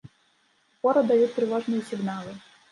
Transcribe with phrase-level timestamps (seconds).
[0.79, 2.31] Упору даюць трывожныя сігналы.